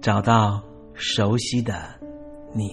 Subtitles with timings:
[0.00, 0.62] 找到
[0.94, 1.74] 熟悉的
[2.54, 2.70] 你，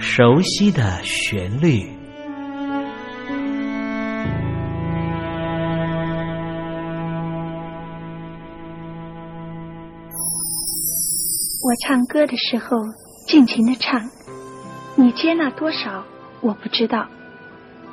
[0.00, 1.97] 熟悉的旋律。
[11.68, 12.78] 我唱歌的时候，
[13.26, 14.00] 尽情的唱，
[14.96, 16.02] 你接纳多少，
[16.40, 17.04] 我不知道；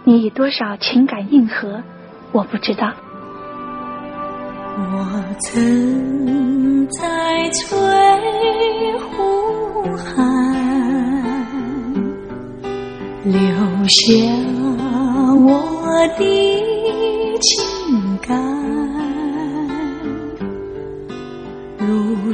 [0.05, 1.83] 你以多少情感应和，
[2.31, 2.93] 我不知道。
[4.77, 7.77] 我曾在翠
[9.09, 10.23] 湖畔
[13.25, 13.35] 留
[13.89, 14.05] 下
[15.35, 16.23] 我的
[17.41, 18.41] 情感，
[21.77, 22.33] 如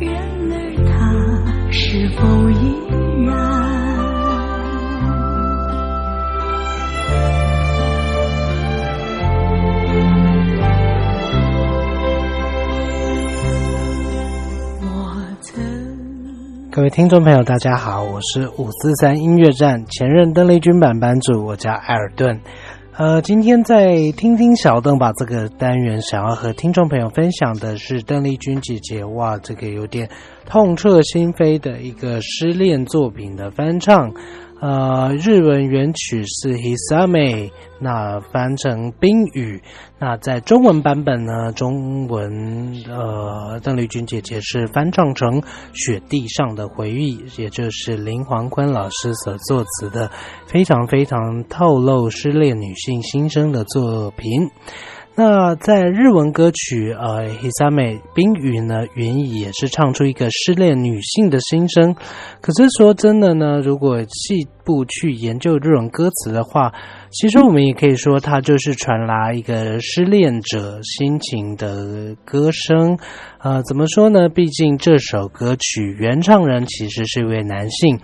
[0.00, 0.54] 然而
[0.86, 2.76] 他是否依
[3.26, 3.68] 然？
[16.70, 22.40] 各位听众朋友，大家好，我是五四三音乐站前任邓丽君版版主，我叫艾尔顿。
[22.98, 30.10] 呃，今天在听听小邓把这个单元想要和听众朋友分享的是邓丽君姐姐，哇，这个有点
[30.44, 34.12] 痛彻心扉的一个失恋作品的翻唱。
[34.60, 39.62] 呃，日文原曲是 Hisame，那翻成冰雨。
[40.00, 45.40] 那在中文版本呢，中文呃，邓丽君姐姐是翻唱成
[45.74, 50.10] 雪地上的回忆，也就是林黄坤老师所作词的，
[50.46, 54.50] 非常非常透露失恋女性心声的作品。
[55.20, 61.96] 那在日文歌曲呃《Hisame 冰雨》呢，原意也是唱出一个失恋女性的心声。
[62.40, 66.72] 可是说真的呢，如果细部去研究这种歌词的话，
[67.10, 72.96] 其实我们也可以说，它就是传达一个失恋者心情的歌声。
[73.40, 74.28] 呃，怎么说呢？
[74.28, 77.98] 毕竟这首歌曲原唱人其实是一位男性。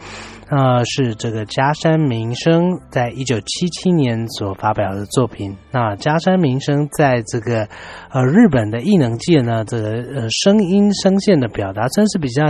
[0.50, 5.56] 那是这个加山明生在一九七七年所发表的作品。
[5.70, 7.68] 那加山明生在这个
[8.10, 12.42] 呃日本的艺能界呢，这个呃声音声线的表达真是比较。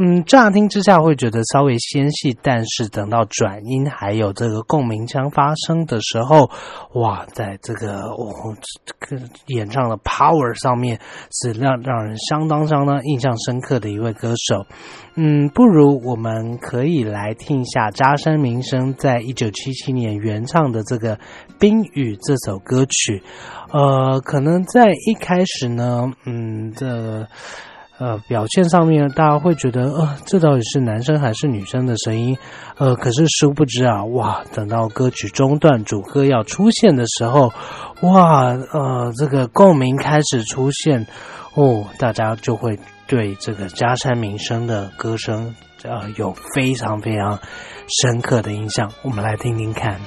[0.00, 6.48] 嗯，乍听之下会觉得稍微纤细，但是等到转音还有这个共鸣腔发声的时候，
[6.94, 8.32] 哇，在这个哦，
[8.84, 11.00] 这个演唱的 power 上面
[11.32, 14.64] 是让让人相当相当印象深刻的一位歌手。
[15.16, 21.16] 嗯，不如我们可以来听一下扎山民生在一九七七年原唱的这个
[21.58, 23.20] 《冰雨》这首歌曲。
[23.72, 27.26] 呃，可能在一开始呢，嗯，这。
[27.98, 32.38] 呃，表现上面大家会觉得，呃，这到底是男生还是女生的声音？
[32.76, 37.52] 呃，可是殊不知啊，哇，等到歌曲中段主歌要出现的时候，
[38.02, 41.06] 哇，呃，这个共鸣开始出现，
[41.54, 42.78] 哦，大家就会
[43.08, 45.52] 对这个加山民生的歌声，
[45.82, 47.36] 呃，有非常非常
[48.00, 48.88] 深刻的印象。
[49.02, 49.98] 我们来听听看。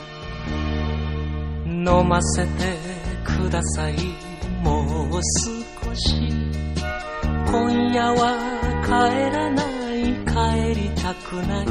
[7.52, 8.38] 今夜は
[8.86, 8.90] 帰
[9.36, 9.62] らな
[9.92, 11.68] い帰りたくない。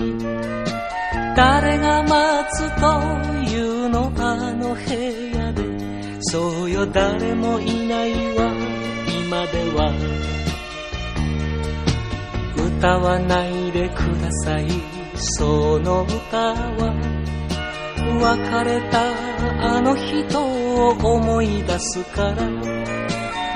[1.35, 2.85] 誰が待つと
[3.51, 4.81] いうのあの部
[5.39, 5.65] 屋で。
[6.25, 8.53] そうよ誰もいないわ
[9.25, 9.91] 今では。
[12.57, 14.69] 歌わないでください
[15.17, 16.95] その歌は。
[18.21, 22.91] 別れたあの人を思い出すから。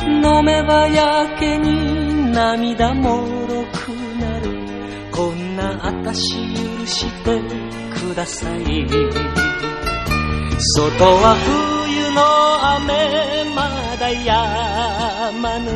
[0.06, 3.90] 飲めばやけに涙もろく
[4.20, 4.50] なる。
[5.12, 6.34] こんなあたし
[6.81, 7.40] 許して
[7.94, 8.88] ください。
[10.58, 12.20] 外は冬の
[12.75, 15.70] 雨まだやまぬ。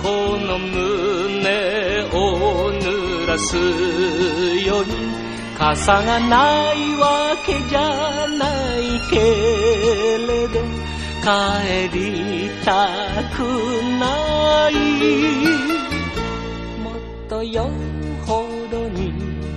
[0.00, 0.08] こ
[0.38, 3.56] の胸を濡らす
[4.64, 4.92] より
[5.58, 8.46] 傘がないわけじゃな
[8.76, 9.16] いけ
[10.28, 10.62] れど
[11.20, 12.70] 帰りた
[13.36, 13.42] く
[13.98, 15.87] ない。
[17.29, 17.63] と夜
[18.25, 19.07] ほどに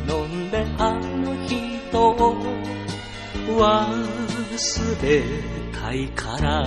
[0.09, 2.37] 飲んであの人を
[3.49, 5.23] 忘れ
[5.73, 6.65] たいから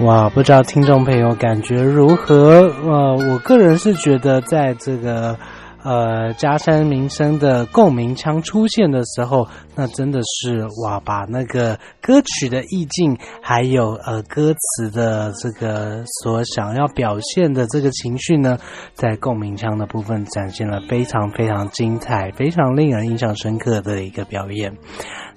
[0.00, 2.34] 哇，不知道听众朋友感觉如何？
[2.34, 5.38] 呃，我个人是觉得在这个。
[5.87, 18.57] 呃，加山民生的共鸣腔出现的时候，那真的是哇，把那个歌曲的意境，还有呃歌词的这个所想要表现的这个情绪呢，
[18.95, 24.75] 在共鸣腔的部分展现了非常非常精彩、非常令人印象深刻的一个表演。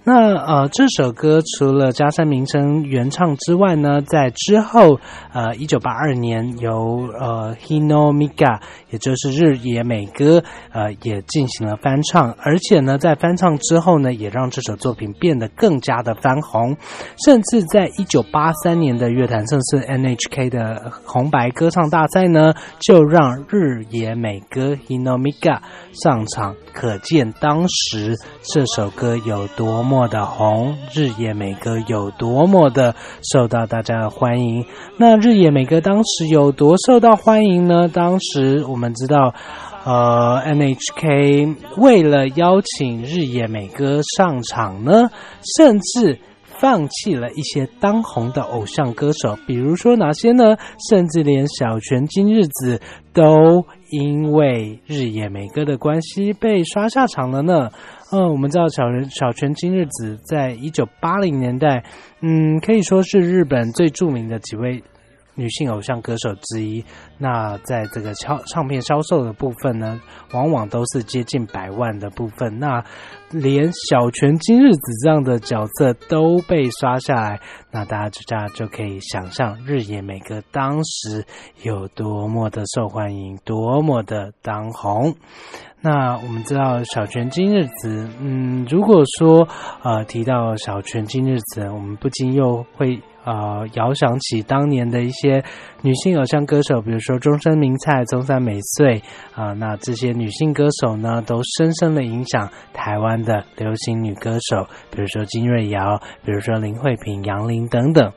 [0.03, 4.99] 那呃，这首歌除了加山明生原唱之外呢，在之后
[5.35, 10.43] 呃，一九八二年由呃 Hino Miga，也就是日野美歌
[10.73, 16.75] 呃，也进行了翻唱，而且呢，在翻唱之后呢，也让这首作品变得更加的翻红，
[17.23, 25.61] 甚至在一九八三年的乐坛盛事 NHK 的红白歌唱大赛呢，就让日野美歌 Hino Miga
[25.93, 29.90] 上场，可见当时这首歌有多。
[29.91, 32.95] 么的红，日野美歌有多么的
[33.33, 34.65] 受到大家的欢迎？
[34.97, 37.89] 那日野美歌当时有多受到欢迎呢？
[37.89, 39.35] 当时我们知道，
[39.85, 45.11] 呃，NHK 为了邀请日野美歌上场呢，
[45.59, 50.57] 甚至放弃了一些当红的偶像歌手，比如说哪些呢？
[50.89, 52.81] 甚至连小泉今日子
[53.13, 57.71] 都因为日野美歌的关系被刷下场了呢。
[58.13, 61.85] 嗯，我们知道小人小泉今日子在一九八零年代，
[62.21, 64.83] 嗯，可以说是日本最著名的几位
[65.37, 66.85] 女性偶像歌手之一。
[67.19, 70.01] 那在这个唱唱片销售的部分呢，
[70.33, 72.59] 往往都是接近百万的部分。
[72.59, 72.85] 那
[73.31, 77.41] 连小泉今日子这样的角色都被刷下来，
[77.71, 81.25] 那大家就大家就可以想象日野美歌当时
[81.63, 85.15] 有多么的受欢迎，多么的当红。
[85.83, 89.49] 那我们知道小泉今日子，嗯，如果说
[89.83, 95.43] 呃提到小泉今日子，我们不禁又会呃遥想起当年的一些
[95.81, 99.03] 女性偶像歌手，比如说中山明菜、中山美穗
[99.35, 108.13] 啊，那这些女性歌手呢，都深深的影响台湾的流行女歌手，比如说金瑞瑶，比如说林慧萍、杨林等等。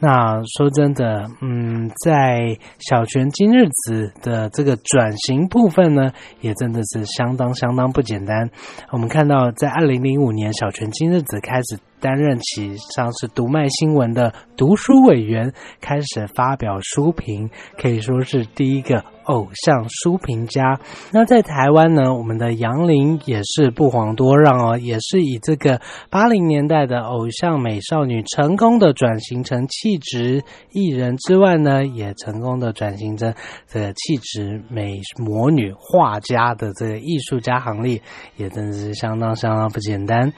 [0.00, 8.50] 那说真的，嗯，在小泉今日子的这个转型部分呢，也真的是相当相当不简单。
[8.90, 11.78] 我们看到，在二零零五年，小泉今日子开始。
[12.00, 20.78] 担任起像是读卖新闻的读书委员，开始发表书评，可以说是第一个偶像书评家。
[21.12, 25.80] 那在台湾呢，我们的杨林也是不遑多让哦，也是以这个
[26.10, 30.42] 八零年代的偶像美少女，成功的转型成气质
[30.72, 33.32] 艺人之外呢，也成功的转型成
[33.66, 38.02] 这个气质美魔女画家的这个艺术家行列，
[38.36, 40.32] 也真的是相当相当不简单。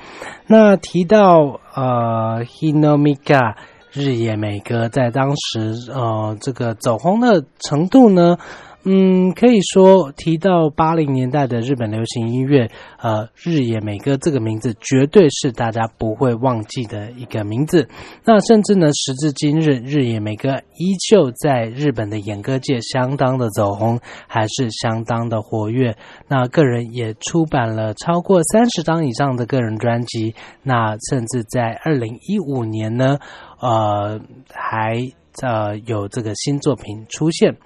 [0.47, 1.59] 那提到。
[1.73, 3.55] 呃，Hinomika
[3.93, 8.39] 日野美歌在当时呃这个走红的程度呢？
[8.85, 17.89] 嗯，可以说提到八零年代的日本流行音乐，呃，日野美歌这个名字绝对是大家不会忘记的一个名字。
[18.25, 25.95] 那甚至呢，时至今日，日野美歌依旧在日本的演歌界相当的走红，还是相当的活跃。
[26.27, 30.35] 那个人也出版了超过三十张以上的个人专辑。
[30.63, 33.19] 那甚至在二零一五年呢，
[33.61, 34.19] 呃，
[34.55, 37.57] 还呃有这个新作品出现。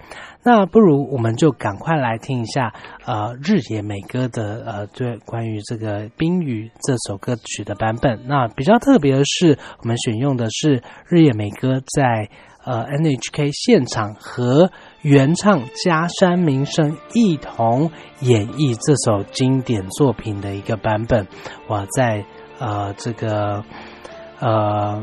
[0.47, 2.75] 那不如我们就赶快来听一下，
[3.07, 8.27] 呃，日野美歌的呃，对关于这个《冰雨》这首歌曲的版本。
[8.27, 12.29] 那比较特别的是，我们选用的是日野美歌在
[12.63, 17.91] 呃 NHK 现场和原唱加山明生一同
[18.21, 21.27] 演绎这首经典作品的一个版本。
[21.69, 22.23] 哇，在
[22.59, 23.65] 呃这个
[24.41, 25.03] 呃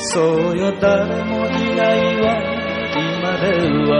[0.00, 0.20] そ
[0.52, 2.40] うよ誰もいないわ
[2.94, 3.46] 今で
[3.90, 3.92] は。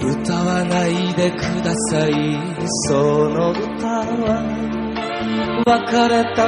[0.00, 2.12] 歌わないでください
[2.88, 2.94] そ
[3.28, 4.42] の歌は。
[5.66, 6.40] 別れた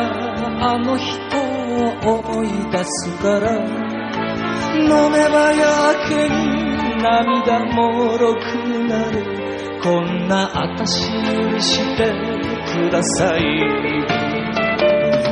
[0.68, 3.52] あの人を思い出すから。
[4.74, 8.40] 飲めばやけに涙もろく
[8.88, 9.80] なる。
[9.82, 11.06] こんな私
[11.52, 12.12] 許して
[12.72, 13.40] ください。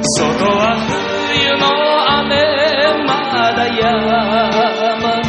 [0.03, 1.04] 外は
[1.35, 1.67] 冬の
[2.21, 2.31] 雨
[3.07, 3.11] ま
[3.57, 3.91] だや
[5.03, 5.27] まぬ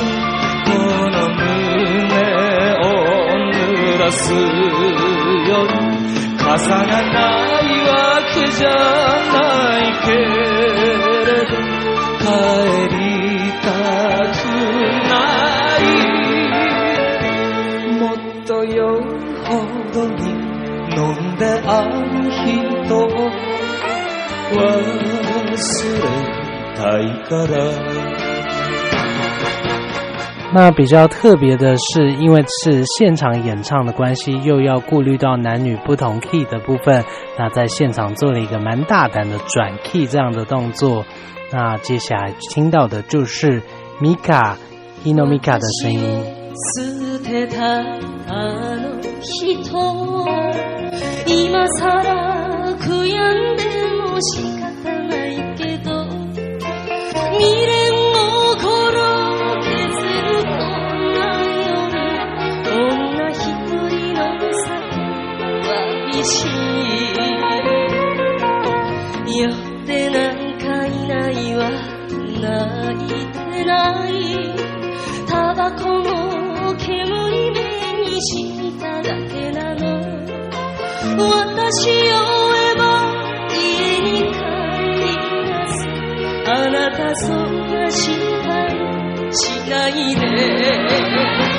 [0.65, 0.69] こ
[1.09, 2.13] の胸
[3.97, 4.37] らすよ
[6.37, 7.17] 傘がな
[7.61, 7.89] いわ
[8.35, 8.69] けじゃ
[9.33, 9.33] な
[9.79, 10.07] いけ
[11.25, 11.57] れど
[12.19, 12.23] 帰
[12.93, 12.97] り
[13.63, 13.67] た
[14.29, 14.45] く
[15.09, 15.11] な
[15.79, 15.81] い
[17.99, 19.01] もっと酔う
[19.43, 19.49] ほ
[19.91, 20.19] どに
[20.95, 21.01] 飲
[21.33, 23.09] んである人を
[30.53, 37.03] 那比较特别的是，因为是现场演唱的关系，又要顾虑到男女不同 key 的部分，
[37.37, 41.03] 那在现场做了一个蛮大胆的转 key 这样的动作。
[41.51, 43.61] 那接下来听到的就是
[44.01, 44.55] Mika
[45.03, 46.23] Hino Mika 的声音。
[75.65, 77.57] タバコも煙目
[78.03, 79.83] にしただけなの。
[81.17, 82.83] 私を追えば
[83.51, 84.43] 家に帰
[85.01, 85.17] り
[85.49, 85.87] ます。
[86.47, 87.35] あなたそん
[87.73, 91.54] な心配しないで。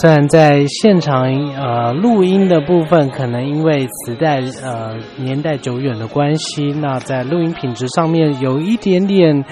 [0.00, 9.44] 虽然在现场呃录音的部分，可能因为磁带呃年代久远的关系，那在录音品质上面有一点点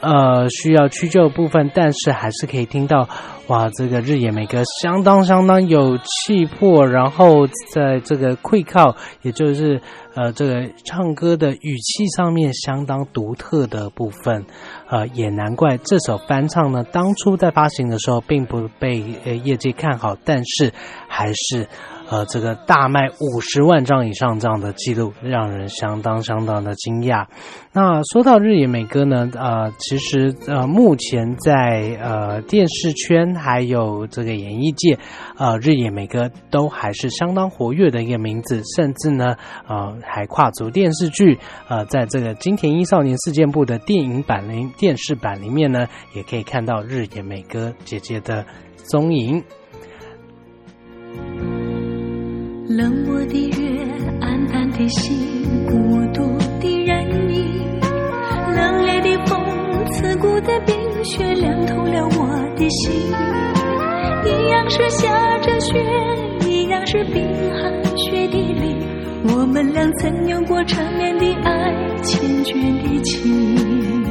[0.00, 3.08] 呃需要屈就的部分，但是还是可以听到
[3.48, 9.80] 哇，这个日野美歌相当相当有气魄，然后在这个溃靠，也就是
[10.14, 14.44] 呃这个唱歌的语气上面相当独特的部分，
[14.88, 20.72] 呃也难怪这首翻唱呢，当初在发行的时候并不被呃业界看好，但是
[21.08, 21.66] 还是。
[22.10, 27.26] 呃，这个大卖五十万张以上这样的记录，让人相当相当的惊讶。
[27.72, 34.98] 那说到日野美歌呢，呃，其实呃，目前在呃电视圈还有这个演艺界，
[35.36, 39.36] 呃，日野美歌都还是相当活跃的一个名字，甚至呢，
[39.68, 41.38] 呃，还跨足电视剧，
[41.68, 48.46] 呃，在这个金田一少年事件簿的电影版里、电视版里面呢，也可以看到日野美歌姐姐的
[48.90, 49.44] 踪影。
[52.68, 53.80] 冷漠的月，
[54.20, 55.16] 暗淡的心，
[55.66, 55.72] 孤
[56.12, 57.02] 独的人
[57.34, 59.40] 影，冷冽的风，
[59.92, 62.92] 刺骨的冰雪，凉透了我的心。
[64.26, 65.82] 一样是下着雪，
[66.46, 68.76] 一样是冰寒雪地里，
[69.34, 71.72] 我们俩曾有过缠绵的爱，
[72.02, 74.07] 缱绻的情。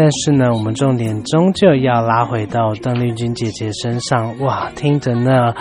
[0.00, 4.38] 但是呢，我们重点终究要拉回到邓丽君姐姐身上。
[4.38, 5.52] 哇，听着那，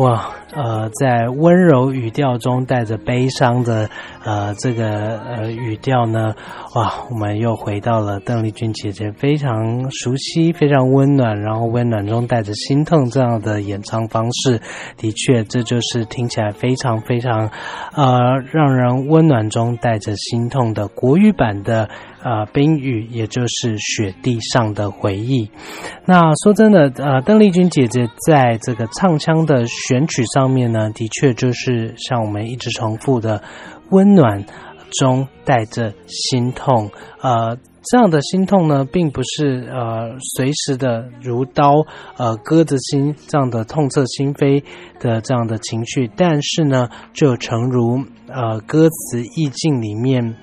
[0.00, 3.90] 哇，呃，在温柔语调中带着悲伤的，
[4.24, 6.34] 呃，这个呃语调呢，
[6.74, 14.58] 哇，我们又回到了邓丽君姐姐非常熟悉、非常温暖，然后温暖中带着心痛这样的演唱方式。
[14.96, 17.50] 的确，这就是听起来非常非常，
[17.94, 21.90] 呃，让人温暖中带着心痛的国语版的。
[22.24, 25.50] 呃，冰雨，也就是雪地上的回忆。
[26.06, 33.42] 那说真的，呃，邓丽君姐姐在这个唱腔的选曲上面呢，的确就是像我们一直重复的，
[33.90, 34.44] 温暖
[35.00, 36.90] 中带着心痛。
[37.20, 37.58] 呃，
[37.90, 41.84] 这样的心痛呢，并不是呃随时的如刀
[42.16, 44.62] 呃割着心这样的痛彻心扉
[45.00, 50.36] 的这样的情绪，但是呢，就诚如呃歌词意境里面。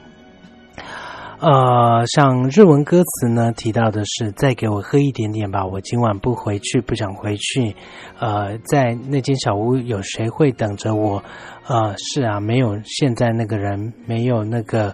[1.42, 7.74] 呃，像日文歌词呢，提到的是“再给我喝一点点吧，我今晚不回去，不想回去。”
[8.20, 11.24] 呃，在那间小屋，有谁会等着我？
[11.66, 14.94] 呃，是啊，没有现在那个人，没有那个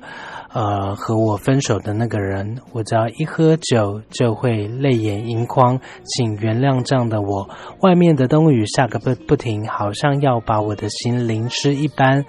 [0.54, 2.60] 呃和我分手的那个人。
[2.74, 7.50] 我只要一喝酒，就会泪眼盈眶，请原谅这样的我。
[7.82, 12.24] 外面的冬雨下个不不停，好像要把我的心淋湿一般。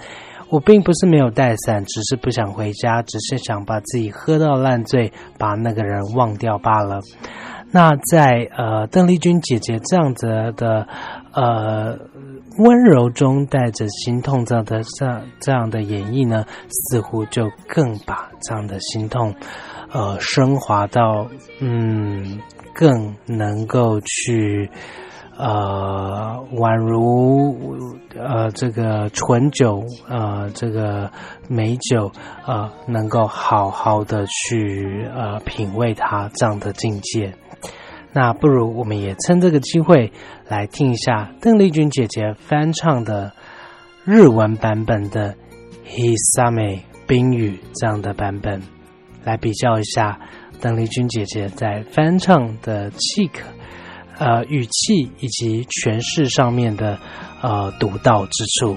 [0.48, 7.00] 我并不是没有带伞，只是不想回家，只是想把自己喝到烂醉，把那个人忘掉罢了。
[7.72, 10.86] 那在呃邓丽君姐姐这样子的
[11.32, 11.98] 呃
[12.58, 19.34] 温柔中带着心痛这样的这样这样的演绎呢，似乎就更把这样的心痛
[19.92, 21.26] 呃升华到
[21.60, 22.40] 嗯
[22.72, 24.70] 更能够去。
[25.38, 27.86] 呃，宛如
[28.18, 31.10] 呃这个醇酒，呃这个
[31.48, 32.10] 美酒，
[32.46, 37.34] 呃能够好好的去呃品味它这样的境界。
[38.12, 40.10] 那不如我们也趁这个机会
[40.48, 43.32] 来听一下邓丽君姐姐翻唱的
[44.04, 45.34] 日文版本的
[45.86, 48.62] 《Hisame 冰雨》这样的版本，
[49.22, 50.18] 来比较一下
[50.62, 53.42] 邓丽君姐姐在翻唱的气可。
[54.18, 56.98] 呃，语气以及诠释上面的
[57.42, 58.76] 呃独到之处。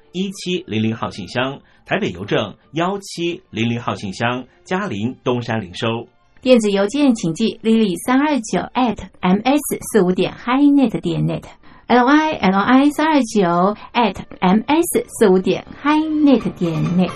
[0.13, 6.07] 一七零零号信箱，台北邮政幺七零零号信箱，嘉陵东山零收。
[6.41, 17.11] 电子邮件请寄 lily 三二九 at ms 四五点 highnet 点 net，LILY 三二九 at ms 四五点 highnet 点 net。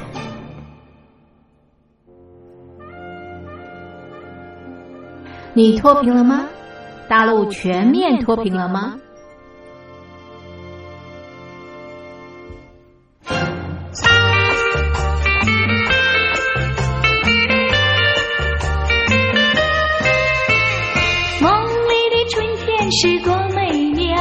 [5.53, 6.47] 你脱贫了吗？
[7.09, 8.99] 大陆全面脱贫了吗？
[23.05, 24.17] 是多美妙，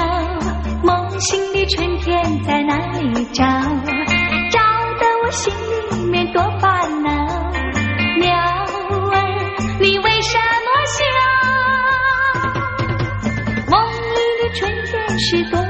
[0.82, 3.42] 梦醒的春天在哪里找？
[4.50, 4.60] 找
[5.00, 5.50] 得我心
[5.90, 7.08] 里面多烦恼。
[8.20, 8.28] 鸟
[9.10, 9.16] 儿，
[9.80, 11.02] 你为什么笑？
[13.70, 15.63] 梦里的春天是多